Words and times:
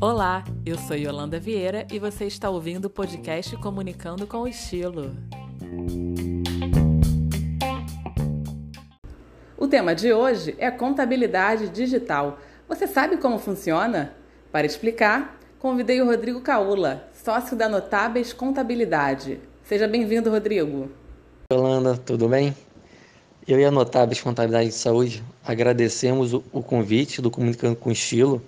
Olá, 0.00 0.44
eu 0.66 0.76
sou 0.78 0.96
Yolanda 0.96 1.38
Vieira 1.38 1.86
e 1.92 1.98
você 1.98 2.24
está 2.24 2.50
ouvindo 2.50 2.86
o 2.86 2.90
podcast 2.90 3.56
Comunicando 3.56 4.26
com 4.26 4.48
Estilo. 4.48 5.14
O 9.56 9.68
tema 9.68 9.94
de 9.94 10.12
hoje 10.12 10.56
é 10.58 10.70
contabilidade 10.70 11.68
digital. 11.68 12.38
Você 12.68 12.86
sabe 12.86 13.16
como 13.16 13.38
funciona? 13.38 14.14
Para 14.50 14.66
explicar, 14.66 15.38
convidei 15.58 16.00
o 16.00 16.06
Rodrigo 16.06 16.40
Caula, 16.40 17.08
sócio 17.12 17.56
da 17.56 17.68
Notáveis 17.68 18.32
Contabilidade. 18.32 19.40
Seja 19.62 19.86
bem-vindo, 19.86 20.30
Rodrigo. 20.30 20.90
Yolanda, 21.52 21.96
tudo 21.96 22.28
bem? 22.28 22.54
Eu 23.46 23.58
e 23.58 23.64
a 23.64 23.72
Notáveis 23.72 24.20
Contabilidade 24.20 24.68
de 24.68 24.74
Saúde 24.76 25.20
agradecemos 25.44 26.32
o, 26.32 26.40
convite 26.62 27.20
do 27.20 27.28
Comunicando 27.28 27.74
com 27.74 27.90
Estilo 27.90 28.40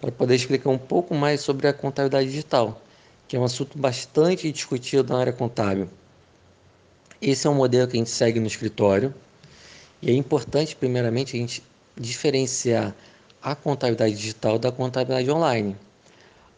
para 0.00 0.10
poder 0.10 0.36
explicar 0.36 0.70
um 0.70 0.78
pouco 0.78 1.14
mais 1.14 1.42
sobre 1.42 1.68
a 1.68 1.72
contabilidade 1.72 2.30
digital, 2.30 2.80
que 3.26 3.36
é 3.36 3.38
um 3.38 3.44
assunto 3.44 3.76
bastante 3.76 4.50
discutido 4.50 5.12
na 5.12 5.20
área 5.20 5.34
contábil. 5.34 5.86
Esse 7.20 7.46
é 7.46 7.50
um 7.50 7.54
modelo 7.54 7.86
que 7.86 7.98
a 7.98 8.00
gente 8.00 8.08
segue 8.08 8.40
no 8.40 8.46
escritório 8.46 9.12
e 10.00 10.10
é 10.10 10.14
importante, 10.14 10.74
primeiramente, 10.74 11.36
a 11.36 11.40
gente 11.40 11.62
diferenciar 11.94 12.94
a 13.42 13.54
contabilidade 13.54 14.14
digital 14.14 14.58
da 14.58 14.72
contabilidade 14.72 15.30
online. 15.30 15.76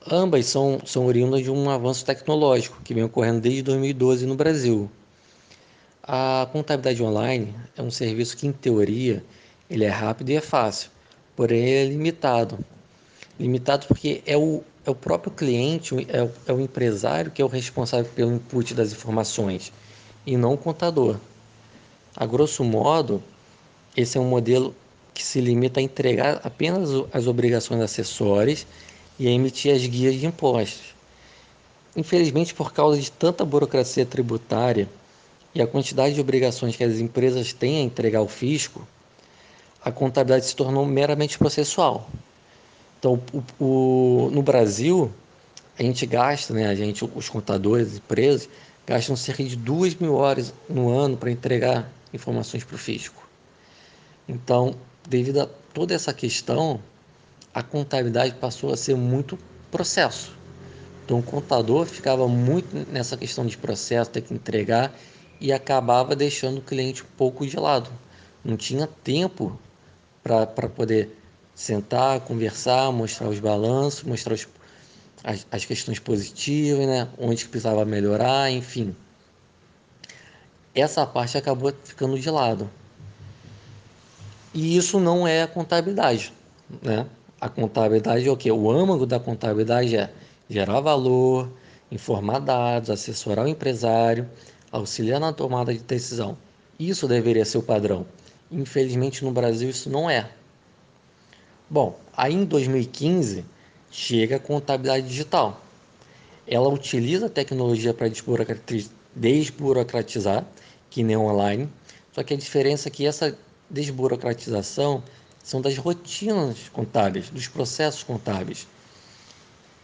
Ambas 0.08 0.46
são, 0.46 0.80
são 0.86 1.06
oriundas 1.06 1.42
de 1.42 1.50
um 1.50 1.68
avanço 1.68 2.04
tecnológico 2.04 2.80
que 2.84 2.94
vem 2.94 3.02
ocorrendo 3.02 3.40
desde 3.40 3.62
2012 3.62 4.26
no 4.26 4.36
Brasil. 4.36 4.88
A 6.12 6.48
contabilidade 6.50 7.00
online 7.04 7.54
é 7.76 7.80
um 7.80 7.88
serviço 7.88 8.36
que, 8.36 8.44
em 8.44 8.50
teoria, 8.50 9.22
ele 9.70 9.84
é 9.84 9.88
rápido 9.88 10.30
e 10.30 10.34
é 10.34 10.40
fácil, 10.40 10.90
porém 11.36 11.62
é 11.62 11.84
limitado 11.84 12.58
limitado 13.38 13.86
porque 13.86 14.20
é 14.26 14.36
o, 14.36 14.64
é 14.84 14.90
o 14.90 14.94
próprio 14.96 15.30
cliente, 15.30 15.94
é 16.08 16.24
o, 16.24 16.32
é 16.48 16.52
o 16.52 16.60
empresário 16.60 17.30
que 17.30 17.40
é 17.40 17.44
o 17.44 17.48
responsável 17.48 18.10
pelo 18.12 18.34
input 18.34 18.74
das 18.74 18.90
informações 18.90 19.72
e 20.26 20.36
não 20.36 20.54
o 20.54 20.58
contador. 20.58 21.16
A 22.16 22.26
grosso 22.26 22.64
modo, 22.64 23.22
esse 23.96 24.18
é 24.18 24.20
um 24.20 24.28
modelo 24.28 24.74
que 25.14 25.24
se 25.24 25.40
limita 25.40 25.78
a 25.78 25.82
entregar 25.84 26.40
apenas 26.42 26.90
as 27.12 27.28
obrigações 27.28 27.80
acessórias 27.82 28.66
e 29.16 29.28
a 29.28 29.30
emitir 29.30 29.72
as 29.72 29.86
guias 29.86 30.16
de 30.16 30.26
impostos. 30.26 30.92
Infelizmente, 31.94 32.52
por 32.52 32.72
causa 32.72 33.00
de 33.00 33.12
tanta 33.12 33.44
burocracia 33.44 34.04
tributária 34.04 34.88
e 35.54 35.60
a 35.60 35.66
quantidade 35.66 36.14
de 36.14 36.20
obrigações 36.20 36.76
que 36.76 36.84
as 36.84 36.98
empresas 36.98 37.52
têm 37.52 37.78
a 37.78 37.82
entregar 37.82 38.20
ao 38.20 38.28
fisco, 38.28 38.86
a 39.82 39.90
contabilidade 39.90 40.46
se 40.46 40.54
tornou 40.54 40.84
meramente 40.86 41.38
processual. 41.38 42.08
Então, 42.98 43.20
o, 43.32 43.64
o, 43.64 44.30
no 44.30 44.42
Brasil, 44.42 45.10
a 45.78 45.82
gente 45.82 46.04
gasta, 46.06 46.52
né, 46.52 46.66
a 46.66 46.74
gente, 46.74 47.04
os 47.14 47.28
contadores, 47.28 47.88
as 47.88 47.96
empresas, 47.96 48.48
gastam 48.86 49.16
cerca 49.16 49.42
de 49.42 49.56
duas 49.56 49.94
mil 49.94 50.14
horas 50.14 50.52
no 50.68 50.90
ano 50.90 51.16
para 51.16 51.30
entregar 51.30 51.90
informações 52.12 52.62
para 52.62 52.74
o 52.74 52.78
fisco. 52.78 53.26
Então, 54.28 54.74
devido 55.08 55.40
a 55.40 55.48
toda 55.72 55.94
essa 55.94 56.12
questão, 56.12 56.80
a 57.54 57.62
contabilidade 57.62 58.34
passou 58.34 58.72
a 58.72 58.76
ser 58.76 58.96
muito 58.96 59.38
processo. 59.70 60.32
Então, 61.04 61.18
o 61.18 61.22
contador 61.22 61.86
ficava 61.86 62.28
muito 62.28 62.68
nessa 62.92 63.16
questão 63.16 63.44
de 63.46 63.56
processo, 63.56 64.10
ter 64.10 64.20
que 64.20 64.34
entregar 64.34 64.92
e 65.40 65.52
acabava 65.52 66.14
deixando 66.14 66.58
o 66.58 66.62
cliente 66.62 67.02
um 67.02 67.16
pouco 67.16 67.46
de 67.46 67.56
lado. 67.56 67.90
Não 68.44 68.56
tinha 68.56 68.86
tempo 68.86 69.58
para 70.22 70.46
poder 70.68 71.16
sentar, 71.54 72.20
conversar, 72.20 72.92
mostrar 72.92 73.28
os 73.28 73.40
balanços, 73.40 74.02
mostrar 74.02 74.34
os, 74.34 74.46
as, 75.24 75.46
as 75.50 75.64
questões 75.64 75.98
positivas, 75.98 76.86
né? 76.86 77.08
onde 77.18 77.46
precisava 77.46 77.84
melhorar, 77.84 78.50
enfim. 78.50 78.94
Essa 80.74 81.06
parte 81.06 81.36
acabou 81.36 81.72
ficando 81.84 82.18
de 82.18 82.30
lado. 82.30 82.70
E 84.52 84.76
isso 84.76 85.00
não 85.00 85.26
é 85.26 85.42
a 85.42 85.48
contabilidade. 85.48 86.32
Né? 86.82 87.06
A 87.40 87.48
contabilidade 87.48 88.28
é 88.28 88.30
o 88.30 88.36
que? 88.36 88.50
O 88.50 88.70
âmago 88.70 89.06
da 89.06 89.18
contabilidade 89.18 89.96
é 89.96 90.10
gerar 90.48 90.80
valor, 90.80 91.50
informar 91.90 92.38
dados, 92.40 92.90
assessorar 92.90 93.44
o 93.44 93.48
empresário, 93.48 94.28
auxiliar 94.70 95.20
na 95.20 95.32
tomada 95.32 95.72
de 95.72 95.80
decisão. 95.80 96.36
Isso 96.78 97.08
deveria 97.08 97.44
ser 97.44 97.58
o 97.58 97.62
padrão. 97.62 98.06
Infelizmente 98.50 99.24
no 99.24 99.32
Brasil 99.32 99.68
isso 99.70 99.90
não 99.90 100.08
é. 100.08 100.30
Bom, 101.68 101.98
aí 102.12 102.34
em 102.34 102.44
2015 102.44 103.44
chega 103.90 104.36
a 104.36 104.40
contabilidade 104.40 105.06
digital. 105.06 105.60
Ela 106.46 106.68
utiliza 106.68 107.26
a 107.26 107.30
tecnologia 107.30 107.94
para 107.94 108.08
desburocratizar, 109.14 110.44
que 110.88 111.02
nem 111.02 111.16
online, 111.16 111.68
só 112.12 112.22
que 112.22 112.34
a 112.34 112.36
diferença 112.36 112.88
é 112.88 112.90
que 112.90 113.06
essa 113.06 113.38
desburocratização 113.68 115.02
são 115.42 115.60
das 115.60 115.76
rotinas 115.78 116.68
contábeis, 116.72 117.30
dos 117.30 117.46
processos 117.46 118.02
contábeis. 118.02 118.66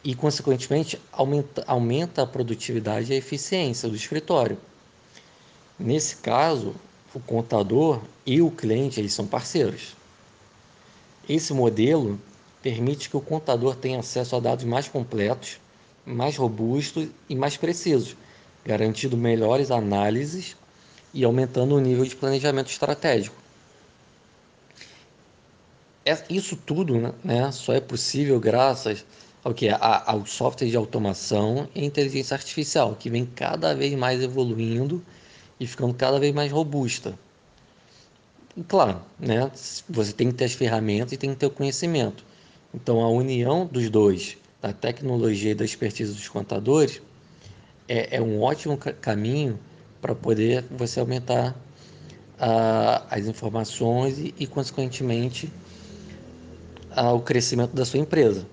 E, 0.03 0.15
consequentemente, 0.15 1.01
aumenta, 1.13 1.65
aumenta 1.67 2.23
a 2.23 2.27
produtividade 2.27 3.13
e 3.13 3.15
a 3.15 3.19
eficiência 3.19 3.89
do 3.89 3.97
escritório. 3.97 4.59
Nesse 5.79 6.17
caso, 6.17 6.75
o 7.15 7.21
contador 7.21 8.01
e 8.25 8.41
o 8.41 8.51
cliente 8.51 8.99
eles 8.99 9.13
são 9.13 9.27
parceiros. 9.27 9.95
Esse 11.29 11.53
modelo 11.53 12.19
permite 12.63 13.11
que 13.11 13.17
o 13.17 13.21
contador 13.21 13.77
tenha 13.77 14.01
acesso 14.01 14.37
a 14.37 14.41
dados 14.41 14.65
mais 14.65 14.89
completos, 14.89 15.59
mais 16.05 16.37
robustos 16.37 17.09
e 17.29 17.35
mais 17.35 17.57
precisos, 17.57 18.17
garantindo 18.65 19.17
melhores 19.17 19.71
análises 19.71 20.57
e 21.13 21.25
aumentando 21.25 21.75
o 21.75 21.81
nível 21.81 22.05
de 22.05 22.17
planejamento 22.17 22.71
estratégico. 22.71 23.37
É, 26.05 26.17
isso 26.31 26.57
tudo 26.57 26.99
né, 26.99 27.13
né, 27.25 27.53
só 27.53 27.73
é 27.73 27.81
possível 27.81 28.39
graças 28.39 29.05
ao 29.43 29.53
que 29.53 29.69
ao 29.69 30.25
software 30.27 30.69
de 30.69 30.77
automação 30.77 31.69
e 31.75 31.85
inteligência 31.85 32.35
artificial, 32.35 32.95
que 32.95 33.11
vem 33.11 33.27
cada 33.27 33.75
vez 33.75 33.95
mais 33.95 34.23
evoluindo 34.23 35.03
e 35.59 35.67
ficando 35.67 35.95
cada 35.95 36.19
vez 36.19 36.35
mais 36.35 36.53
robusta. 36.53 37.19
Claro, 38.69 39.01
né? 39.19 39.51
Você 39.89 40.13
tem 40.13 40.29
que 40.29 40.35
ter 40.35 40.45
as 40.45 40.53
ferramentas 40.53 41.13
e 41.13 41.17
tem 41.17 41.31
que 41.31 41.37
ter 41.37 41.47
o 41.47 41.51
conhecimento. 41.51 42.25
Então, 42.75 43.03
a 43.03 43.09
união 43.09 43.67
dos 43.67 43.91
dois, 43.91 44.37
da 44.61 44.73
tecnologia 44.73 45.53
e 45.53 45.55
da 45.55 45.65
expertise 45.65 46.13
dos 46.13 46.29
contadores, 46.29 47.01
é, 47.89 48.17
é 48.17 48.23
um 48.23 48.41
ótimo 48.41 48.77
caminho 48.77 49.59
para 50.01 50.15
poder 50.15 50.65
você 50.71 51.01
aumentar 51.01 51.55
as 53.11 53.27
informações 53.27 54.19
e, 54.19 54.35
e 54.39 54.47
consequentemente, 54.47 55.51
o 57.15 57.21
crescimento 57.21 57.75
da 57.75 57.85
sua 57.85 58.01
empresa. 58.01 58.47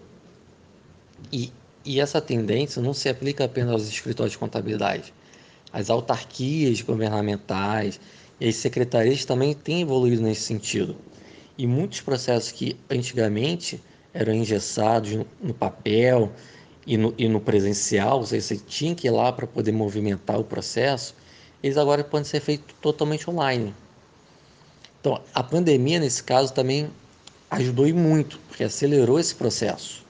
E, 1.31 1.51
e 1.85 1.99
essa 1.99 2.21
tendência 2.21 2.81
não 2.81 2.93
se 2.93 3.09
aplica 3.09 3.45
apenas 3.45 3.71
aos 3.71 3.87
escritórios 3.87 4.33
de 4.33 4.37
contabilidade. 4.37 5.13
As 5.73 5.89
autarquias 5.89 6.81
governamentais, 6.81 7.99
e 8.39 8.47
as 8.47 8.55
secretarias 8.55 9.25
também 9.25 9.53
têm 9.53 9.81
evoluído 9.81 10.21
nesse 10.21 10.41
sentido. 10.41 10.95
E 11.57 11.65
muitos 11.65 12.01
processos 12.01 12.51
que 12.51 12.77
antigamente 12.89 13.81
eram 14.13 14.33
engessados 14.33 15.11
no 15.41 15.53
papel 15.53 16.31
e 16.85 16.97
no, 16.97 17.13
e 17.17 17.27
no 17.27 17.39
presencial, 17.39 18.19
ou 18.19 18.25
seja, 18.25 18.45
você 18.45 18.57
tinha 18.57 18.93
que 18.93 19.07
ir 19.07 19.11
lá 19.11 19.31
para 19.31 19.47
poder 19.47 19.71
movimentar 19.71 20.39
o 20.39 20.43
processo, 20.43 21.15
eles 21.61 21.77
agora 21.77 22.03
podem 22.03 22.25
ser 22.25 22.41
feitos 22.41 22.75
totalmente 22.81 23.29
online. 23.29 23.73
Então, 24.99 25.21
a 25.33 25.43
pandemia, 25.43 25.99
nesse 25.99 26.23
caso, 26.23 26.53
também 26.53 26.89
ajudou 27.49 27.87
e 27.87 27.93
muito, 27.93 28.39
porque 28.47 28.63
acelerou 28.63 29.19
esse 29.19 29.33
processo. 29.33 30.03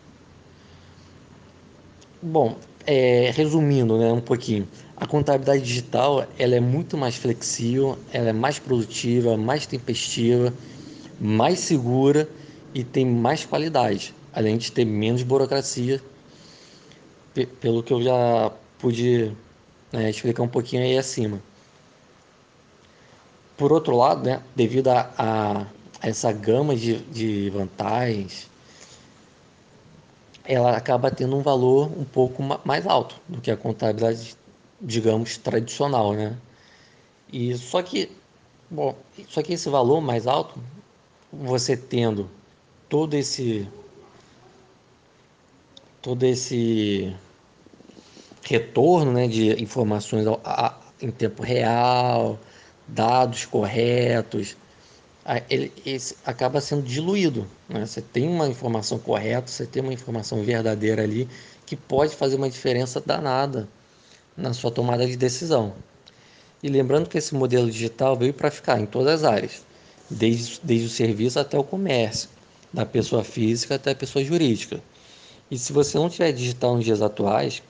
Bom, 2.21 2.57
é, 2.85 3.31
resumindo 3.35 3.97
né, 3.97 4.11
um 4.11 4.21
pouquinho, 4.21 4.67
a 4.95 5.05
contabilidade 5.05 5.63
digital 5.63 6.27
ela 6.37 6.55
é 6.55 6.59
muito 6.59 6.97
mais 6.97 7.15
flexível, 7.15 7.97
ela 8.11 8.29
é 8.29 8.33
mais 8.33 8.59
produtiva, 8.59 9.37
mais 9.37 9.65
tempestiva, 9.65 10.53
mais 11.19 11.59
segura 11.59 12.29
e 12.73 12.83
tem 12.83 13.05
mais 13.05 13.45
qualidade, 13.45 14.13
além 14.33 14.57
de 14.57 14.71
ter 14.71 14.85
menos 14.85 15.23
burocracia, 15.23 16.01
pelo 17.59 17.81
que 17.81 17.93
eu 17.93 18.01
já 18.01 18.51
pude 18.77 19.31
né, 19.91 20.09
explicar 20.09 20.43
um 20.43 20.47
pouquinho 20.47 20.83
aí 20.83 20.97
acima. 20.97 21.41
Por 23.57 23.71
outro 23.71 23.95
lado, 23.95 24.23
né, 24.23 24.41
devido 24.55 24.89
a, 24.89 25.11
a 25.17 25.65
essa 26.01 26.31
gama 26.31 26.75
de, 26.75 26.97
de 27.03 27.49
vantagens, 27.49 28.49
ela 30.45 30.75
acaba 30.75 31.09
tendo 31.09 31.35
um 31.35 31.41
valor 31.41 31.91
um 31.97 32.03
pouco 32.03 32.43
mais 32.65 32.85
alto 32.85 33.19
do 33.27 33.39
que 33.39 33.49
a 33.49 33.57
contabilidade 33.57 34.35
digamos, 34.83 35.37
tradicional, 35.37 36.13
né? 36.13 36.37
E 37.31 37.57
só 37.57 37.81
que, 37.81 38.11
bom, 38.69 38.95
só 39.29 39.41
que 39.41 39.53
esse 39.53 39.69
valor 39.69 40.01
mais 40.01 40.27
alto, 40.27 40.59
você 41.31 41.75
tendo 41.75 42.29
todo 42.89 43.15
esse 43.15 43.67
todo 46.01 46.23
esse 46.23 47.15
retorno 48.43 49.13
né, 49.13 49.25
de 49.27 49.63
informações 49.63 50.27
a, 50.43 50.77
em 51.01 51.09
tempo 51.09 51.41
real, 51.41 52.37
dados 52.85 53.45
corretos, 53.45 54.57
ele, 55.49 55.71
esse, 55.85 56.15
acaba 56.25 56.59
sendo 56.59 56.81
diluído. 56.83 57.47
Né? 57.69 57.85
Você 57.85 58.01
tem 58.01 58.27
uma 58.27 58.47
informação 58.47 58.99
correta, 58.99 59.47
você 59.47 59.65
tem 59.65 59.81
uma 59.81 59.93
informação 59.93 60.43
verdadeira 60.43 61.03
ali 61.03 61.27
que 61.65 61.75
pode 61.75 62.15
fazer 62.15 62.35
uma 62.35 62.49
diferença 62.49 63.01
danada 63.05 63.67
na 64.35 64.53
sua 64.53 64.71
tomada 64.71 65.05
de 65.07 65.15
decisão. 65.15 65.73
E 66.61 66.69
lembrando 66.69 67.09
que 67.09 67.17
esse 67.17 67.35
modelo 67.35 67.69
digital 67.69 68.15
veio 68.15 68.33
para 68.33 68.51
ficar 68.51 68.79
em 68.79 68.85
todas 68.85 69.23
as 69.23 69.31
áreas, 69.31 69.65
desde, 70.09 70.59
desde 70.63 70.87
o 70.87 70.89
serviço 70.89 71.39
até 71.39 71.57
o 71.57 71.63
comércio, 71.63 72.29
da 72.71 72.85
pessoa 72.85 73.23
física 73.23 73.75
até 73.75 73.91
a 73.91 73.95
pessoa 73.95 74.23
jurídica. 74.23 74.81
E 75.51 75.57
se 75.57 75.71
você 75.71 75.97
não 75.97 76.09
tiver 76.09 76.31
digital 76.31 76.75
nos 76.75 76.85
dias 76.85 77.01
atuais, 77.01 77.61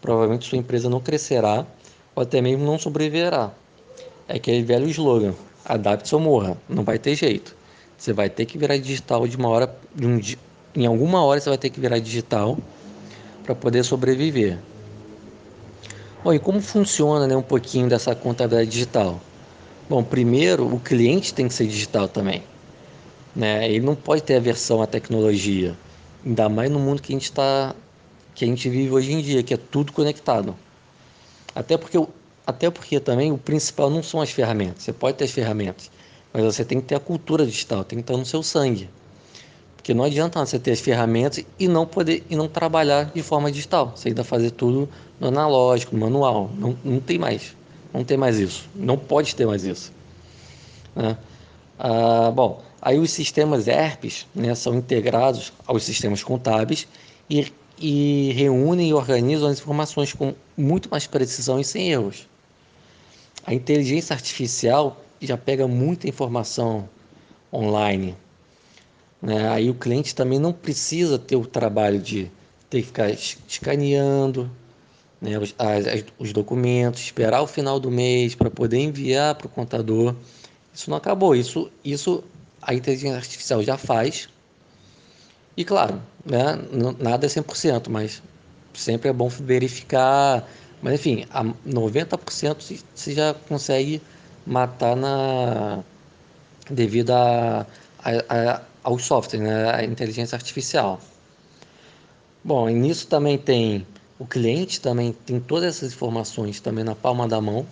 provavelmente 0.00 0.48
sua 0.48 0.58
empresa 0.58 0.88
não 0.88 1.00
crescerá 1.00 1.66
ou 2.14 2.22
até 2.22 2.40
mesmo 2.40 2.64
não 2.64 2.78
sobreviverá. 2.78 3.52
É 4.28 4.36
aquele 4.36 4.62
velho 4.62 4.88
slogan: 4.88 5.34
adapte-se 5.66 6.14
ou 6.14 6.20
morra. 6.20 6.56
Não 6.68 6.84
vai 6.84 6.98
ter 6.98 7.14
jeito. 7.14 7.54
Você 7.98 8.12
vai 8.12 8.30
ter 8.30 8.46
que 8.46 8.56
virar 8.56 8.76
digital 8.76 9.26
de 9.26 9.36
uma 9.36 9.48
hora, 9.48 9.74
de 9.94 10.06
um, 10.06 10.20
em 10.74 10.86
alguma 10.86 11.24
hora 11.24 11.40
você 11.40 11.48
vai 11.48 11.58
ter 11.58 11.70
que 11.70 11.80
virar 11.80 11.98
digital 11.98 12.56
para 13.42 13.54
poder 13.54 13.82
sobreviver. 13.84 14.58
Bom, 16.22 16.32
e 16.32 16.38
como 16.38 16.60
funciona 16.60 17.26
né, 17.26 17.36
um 17.36 17.42
pouquinho 17.42 17.88
dessa 17.88 18.14
contabilidade 18.14 18.70
digital? 18.70 19.20
Bom, 19.88 20.02
primeiro 20.02 20.66
o 20.66 20.80
cliente 20.80 21.32
tem 21.32 21.48
que 21.48 21.54
ser 21.54 21.66
digital 21.66 22.08
também. 22.08 22.42
Né? 23.34 23.70
Ele 23.70 23.84
não 23.84 23.94
pode 23.94 24.22
ter 24.22 24.36
aversão 24.36 24.82
à 24.82 24.86
tecnologia, 24.86 25.76
ainda 26.24 26.48
mais 26.48 26.70
no 26.70 26.78
mundo 26.78 27.00
que 27.00 27.12
a 27.12 27.16
gente 27.16 27.24
está, 27.24 27.74
que 28.34 28.44
a 28.44 28.48
gente 28.48 28.68
vive 28.68 28.90
hoje 28.90 29.12
em 29.12 29.20
dia, 29.20 29.42
que 29.42 29.54
é 29.54 29.56
tudo 29.56 29.92
conectado. 29.92 30.54
Até 31.54 31.76
porque, 31.78 31.98
até 32.46 32.70
porque 32.70 33.00
também 33.00 33.32
o 33.32 33.38
principal 33.38 33.90
não 33.90 34.02
são 34.02 34.20
as 34.20 34.30
ferramentas. 34.30 34.84
Você 34.84 34.92
pode 34.92 35.16
ter 35.16 35.24
as 35.24 35.32
ferramentas, 35.32 35.90
mas 36.32 36.44
você 36.44 36.64
tem 36.64 36.80
que 36.80 36.86
ter 36.86 36.94
a 36.94 37.00
cultura 37.00 37.44
digital, 37.44 37.82
tem 37.82 37.98
que 37.98 38.04
estar 38.04 38.16
no 38.16 38.24
seu 38.24 38.42
sangue. 38.42 38.88
Porque 39.76 39.92
não 39.92 40.04
adianta 40.04 40.44
você 40.44 40.58
ter 40.58 40.72
as 40.72 40.80
ferramentas 40.80 41.44
e 41.58 41.68
não 41.68 41.86
poder 41.86 42.24
e 42.30 42.36
não 42.36 42.48
trabalhar 42.48 43.10
de 43.14 43.22
forma 43.22 43.50
digital. 43.50 43.92
Você 43.94 44.08
ainda 44.08 44.24
fazer 44.24 44.52
tudo 44.52 44.88
no 45.18 45.28
analógico, 45.28 45.94
no 45.94 46.00
manual. 46.00 46.50
Não, 46.56 46.76
não 46.84 47.00
tem 47.00 47.18
mais. 47.18 47.56
Não 47.92 48.04
tem 48.04 48.16
mais 48.16 48.38
isso. 48.38 48.68
Não 48.74 48.96
pode 48.96 49.34
ter 49.34 49.46
mais 49.46 49.64
isso. 49.64 49.92
Né? 50.94 51.16
Ah, 51.78 52.32
bom, 52.34 52.62
aí 52.80 52.98
os 52.98 53.10
sistemas 53.10 53.66
ERPs 53.68 54.26
né, 54.34 54.54
são 54.54 54.74
integrados 54.74 55.52
aos 55.66 55.84
sistemas 55.84 56.22
contábeis 56.22 56.86
e, 57.28 57.52
e 57.78 58.32
reúnem 58.34 58.88
e 58.88 58.94
organizam 58.94 59.48
as 59.48 59.58
informações 59.58 60.12
com 60.12 60.34
muito 60.56 60.88
mais 60.90 61.06
precisão 61.06 61.60
e 61.60 61.64
sem 61.64 61.90
erros. 61.90 62.26
A 63.46 63.54
inteligência 63.54 64.12
artificial 64.12 65.00
já 65.20 65.36
pega 65.36 65.66
muita 65.68 66.08
informação 66.08 66.88
online 67.52 68.16
né? 69.20 69.48
Aí 69.48 69.70
o 69.70 69.74
cliente 69.74 70.14
também 70.14 70.38
não 70.38 70.52
precisa 70.52 71.18
ter 71.18 71.36
o 71.36 71.44
trabalho 71.44 71.98
de 71.98 72.30
ter 72.68 72.80
que 72.80 72.86
ficar 72.86 73.10
escaneando 73.10 74.50
né, 75.20 75.38
os, 75.38 75.54
as, 75.58 76.04
os 76.18 76.32
documentos, 76.32 77.00
esperar 77.00 77.42
o 77.42 77.46
final 77.46 77.80
do 77.80 77.90
mês 77.90 78.34
para 78.34 78.50
poder 78.50 78.78
enviar 78.78 79.34
para 79.34 79.46
o 79.46 79.50
contador. 79.50 80.14
Isso 80.74 80.90
não 80.90 80.96
acabou, 80.96 81.34
isso, 81.34 81.70
isso 81.84 82.22
a 82.60 82.74
inteligência 82.74 83.16
artificial 83.16 83.62
já 83.62 83.76
faz. 83.78 84.28
E 85.56 85.64
claro, 85.64 86.02
né, 86.24 86.58
nada 86.98 87.26
é 87.26 87.28
100%, 87.28 87.88
mas 87.88 88.22
sempre 88.74 89.08
é 89.08 89.12
bom 89.12 89.28
verificar. 89.28 90.46
Mas 90.82 90.94
enfim, 90.94 91.24
a 91.30 91.44
90% 91.44 92.62
você 92.94 93.12
já 93.12 93.34
consegue 93.48 94.00
matar 94.46 94.96
na 94.96 95.82
devido 96.70 97.10
a, 97.10 97.66
a, 97.98 98.10
a 98.28 98.62
ao 98.82 98.98
software, 99.00 99.40
né, 99.40 99.70
a 99.72 99.84
inteligência 99.84 100.36
artificial. 100.36 101.00
Bom, 102.44 102.70
e 102.70 102.74
nisso 102.74 103.08
também 103.08 103.36
tem 103.36 103.84
o 104.18 104.24
cliente 104.24 104.80
também 104.80 105.12
tem 105.12 105.40
todas 105.40 105.76
essas 105.76 105.92
informações 105.92 106.60
também 106.60 106.84
na 106.84 106.94
palma 106.94 107.26
da 107.28 107.40
mão, 107.40 107.66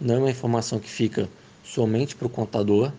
não 0.00 0.14
é 0.14 0.18
uma 0.18 0.30
informação 0.30 0.78
que 0.78 0.88
fica 0.88 1.28
somente 1.64 2.16
para 2.16 2.26
o 2.26 2.30
contador. 2.30 2.92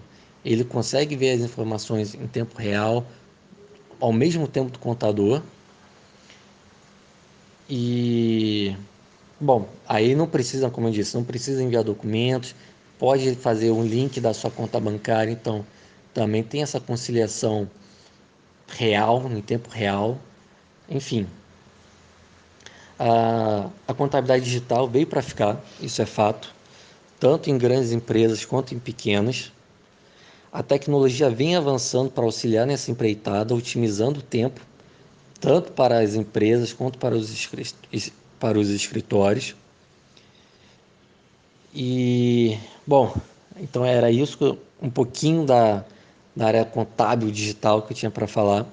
Ele 0.44 0.64
consegue 0.64 1.16
ver 1.16 1.32
as 1.32 1.42
informações 1.42 2.14
em 2.14 2.28
tempo 2.28 2.58
real, 2.58 3.06
ao 4.00 4.14
mesmo 4.14 4.48
tempo 4.48 4.72
do 4.72 4.80
contador. 4.80 5.42
E 7.70 8.76
bom, 9.42 9.68
aí 9.88 10.14
não 10.14 10.28
precisa, 10.28 10.70
como 10.70 10.88
eu 10.88 10.92
disse, 10.92 11.16
não 11.16 11.24
precisa 11.24 11.64
enviar 11.64 11.84
documentos, 11.84 12.56
pode 13.00 13.36
fazer 13.36 13.72
um 13.72 13.84
link 13.84 14.22
da 14.22 14.34
sua 14.34 14.52
conta 14.52 14.80
bancária, 14.80 15.32
então 15.32 15.66
também 16.14 16.44
tem 16.44 16.62
essa 16.62 16.80
conciliação 16.80 17.68
real, 18.68 19.30
em 19.32 19.42
tempo 19.42 19.70
real, 19.70 20.20
enfim. 20.88 21.28
A, 23.00 23.70
a 23.88 23.94
contabilidade 23.96 24.46
digital 24.46 24.88
veio 24.88 25.08
para 25.08 25.24
ficar, 25.24 25.60
isso 25.82 26.02
é 26.02 26.06
fato, 26.06 26.54
tanto 27.20 27.50
em 27.50 27.58
grandes 27.58 27.92
empresas 27.92 28.46
quanto 28.46 28.76
em 28.76 28.80
pequenas. 28.80 29.52
A 30.52 30.62
tecnologia 30.62 31.30
vem 31.30 31.56
avançando 31.56 32.12
para 32.12 32.24
auxiliar 32.24 32.68
nessa 32.68 32.92
empreitada, 32.92 33.56
otimizando 33.56 34.20
o 34.20 34.24
tempo, 34.24 34.62
tanto 35.40 35.72
para 35.72 36.00
as 36.00 36.14
empresas 36.14 36.74
quanto 36.74 37.00
para 37.00 37.16
os, 37.16 37.48
para 38.42 38.60
os 38.60 38.70
escritórios. 38.70 39.56
E, 41.74 42.58
bom, 42.86 43.16
então 43.56 43.86
era 43.86 44.10
isso, 44.10 44.58
um 44.82 44.90
pouquinho 44.90 45.46
da, 45.46 45.86
na 46.36 46.48
área 46.48 46.66
contábil 46.66 47.30
digital 47.30 47.84
que 47.84 47.94
eu 47.94 47.98
tinha 47.98 48.10
para 48.10 48.26
falar. 48.26 48.66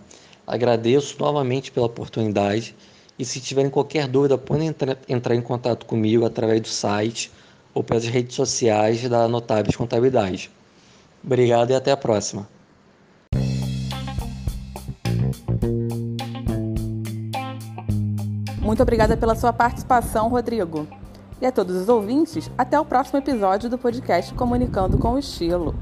Agradeço 0.47 1.17
novamente 1.21 1.71
pela 1.71 1.85
oportunidade 1.85 2.75
e 3.19 3.25
se 3.25 3.41
tiverem 3.41 3.71
qualquer 3.71 4.09
dúvida, 4.09 4.39
podem 4.39 4.69
entrar, 4.69 4.97
entrar 5.07 5.35
em 5.35 5.43
contato 5.43 5.85
comigo 5.85 6.25
através 6.25 6.63
do 6.63 6.69
site 6.69 7.31
ou 7.75 7.85
pelas 7.85 8.07
redes 8.07 8.35
sociais 8.35 9.07
da 9.07 9.29
Notáveis 9.29 9.77
Contabilidade. 9.77 10.51
Obrigado 11.23 11.71
e 11.71 11.75
até 11.75 11.93
a 11.93 11.97
próxima. 11.97 12.49
Muito 18.69 18.83
obrigada 18.83 19.17
pela 19.17 19.35
sua 19.35 19.51
participação, 19.51 20.29
Rodrigo. 20.29 20.87
E 21.41 21.47
a 21.47 21.51
todos 21.51 21.75
os 21.75 21.89
ouvintes, 21.89 22.51
até 22.59 22.79
o 22.79 22.85
próximo 22.85 23.19
episódio 23.19 23.71
do 23.71 23.79
podcast 23.79 24.35
Comunicando 24.35 24.99
com 24.99 25.15
o 25.15 25.19
Estilo. 25.19 25.75